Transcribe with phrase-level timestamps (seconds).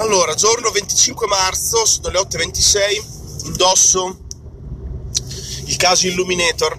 [0.00, 4.16] Allora, giorno 25 marzo, sono le 8.26, indosso
[5.64, 6.78] il caso Illuminator,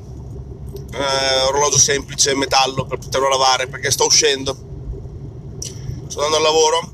[0.93, 4.53] eh, orologio semplice, metallo per poterlo lavare perché sto uscendo.
[6.07, 6.91] Sto andando al lavoro,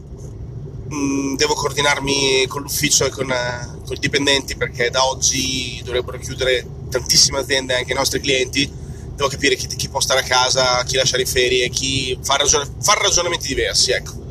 [0.92, 6.17] mm, devo coordinarmi con l'ufficio e con, eh, con i dipendenti perché da oggi dovrebbero
[6.17, 8.67] chiudere tantissime aziende, anche i nostri clienti.
[9.13, 12.67] Devo capire chi, chi può stare a casa, chi lasciare in ferie, chi fa, ragione,
[12.81, 14.24] fa ragionamenti diversi, ecco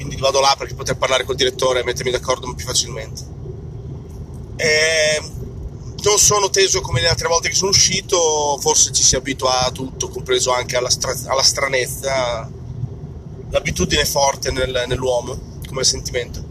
[0.00, 3.22] quindi vado là perché poter parlare col direttore e mettermi d'accordo più facilmente.
[4.56, 5.22] E
[6.02, 9.70] non sono teso come le altre volte che sono uscito, forse ci si abitua a
[9.70, 12.50] tutto, compreso anche alla, stra- alla stranezza.
[13.50, 16.48] L'abitudine forte nel, nell'uomo come sentimento.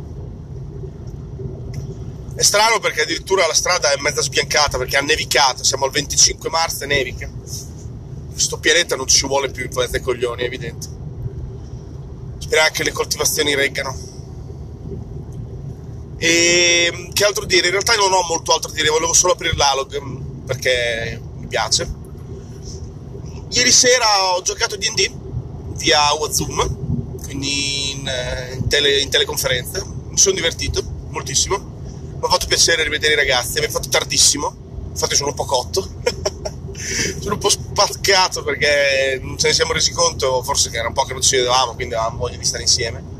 [2.35, 6.49] È strano perché addirittura la strada è mezza sbiancata perché ha nevicato, siamo al 25
[6.49, 7.29] marzo e nevica.
[8.31, 10.98] Questo pianeta non ci vuole più in ai coglioni, è evidente
[12.49, 13.95] speriamo che le coltivazioni reggano.
[16.17, 17.67] E che altro dire?
[17.67, 21.45] In realtà non ho molto altro da dire, volevo solo aprire l'alog mm, perché mi
[21.45, 21.87] piace.
[23.51, 25.11] Ieri sera ho giocato DD
[25.75, 25.99] via
[26.31, 29.85] Zoom, quindi in, eh, in, tele, in teleconferenza.
[30.09, 31.57] Mi sono divertito moltissimo.
[31.57, 33.57] Mi ha fatto piacere rivedere i ragazzi.
[33.57, 34.55] Abbiamo fatto tardissimo,
[34.89, 35.87] infatti sono un po' cotto.
[37.19, 40.93] sono un po' spaccato perché non ce ne siamo resi conto, forse che era un
[40.93, 43.17] po' che non ci vedevamo, quindi avevamo voglia di stare insieme.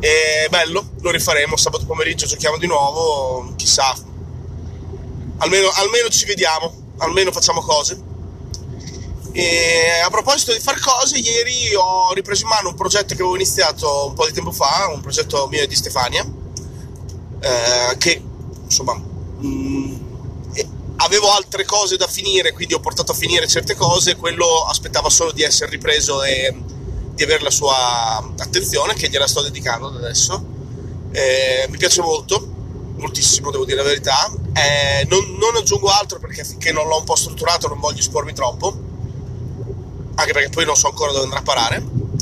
[0.00, 3.94] E bello, lo rifaremo sabato pomeriggio, giochiamo di nuovo, chissà,
[5.38, 8.10] almeno, almeno ci vediamo, almeno facciamo cose.
[9.34, 13.34] E a proposito di fare cose, ieri ho ripreso in mano un progetto che avevo
[13.34, 16.22] iniziato un po' di tempo fa, un progetto mio e di Stefania,
[17.40, 18.22] eh, che
[18.64, 20.01] insomma mh, mm,
[21.04, 25.32] avevo altre cose da finire, quindi ho portato a finire certe cose, quello aspettava solo
[25.32, 26.54] di essere ripreso e
[27.14, 30.50] di avere la sua attenzione, che gliela sto dedicando adesso.
[31.12, 32.40] Eh, mi piace molto,
[32.96, 34.32] moltissimo devo dire la verità.
[34.54, 38.32] Eh, non, non, aggiungo altro perché finché non l'ho un po' strutturato non voglio espormi
[38.32, 38.72] troppo,
[40.14, 41.76] anche perché poi non so ancora dove andrà a parare.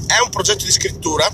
[0.06, 1.30] È un progetto di scrittura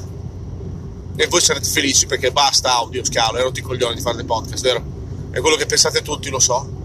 [1.18, 4.62] e voi sarete felici perché basta audio, scalo, ero ti coglioni di fare dei podcast,
[4.62, 4.94] vero?
[5.30, 6.75] È quello che pensate tutti, lo so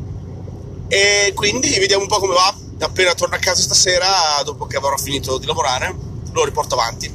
[0.92, 2.54] e quindi vediamo un po' come va.
[2.80, 5.96] Appena torno a casa stasera, dopo che avrò finito di lavorare,
[6.34, 7.10] lo riporto avanti.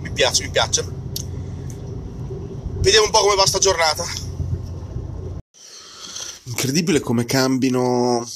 [0.00, 0.84] Mi piace, mi piace.
[2.80, 4.04] Vediamo un po' come va sta giornata.
[6.44, 8.28] Incredibile come cambino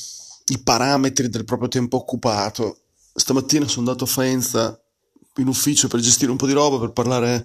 [0.47, 2.83] i parametri del proprio tempo occupato.
[3.15, 4.81] Stamattina sono andato a Faenza
[5.39, 7.45] in ufficio per gestire un po' di roba, per parlare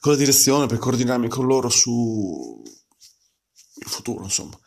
[0.00, 2.62] con la direzione, per coordinarmi con loro su
[3.76, 4.58] il futuro, insomma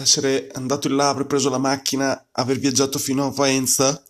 [0.00, 4.02] essere andato in là, aver preso la macchina, aver viaggiato fino a Faenza.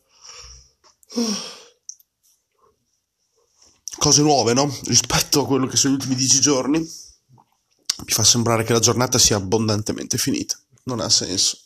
[3.96, 4.74] Cose nuove, no?
[4.84, 9.18] Rispetto a quello che sono gli ultimi dieci giorni, mi fa sembrare che la giornata
[9.18, 10.58] sia abbondantemente finita.
[10.84, 11.58] Non ha senso.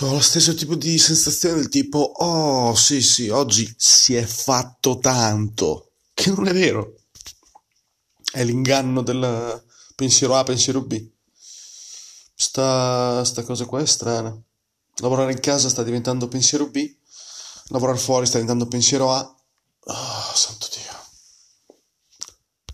[0.00, 4.98] Ho lo stesso tipo di sensazione del tipo, oh sì sì, oggi si è fatto
[4.98, 6.96] tanto, che non è vero.
[8.32, 9.62] È l'inganno del
[9.94, 11.08] pensiero A, pensiero B.
[12.44, 14.36] Sta, sta cosa qua è strana.
[14.96, 16.92] Lavorare in casa sta diventando pensiero B,
[17.68, 19.36] lavorare fuori sta diventando pensiero A.
[19.84, 20.66] Oh, santo